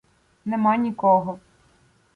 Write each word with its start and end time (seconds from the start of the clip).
Нема 0.45 0.75
нікого. 0.77 1.39